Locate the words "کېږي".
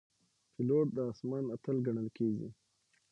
2.17-2.49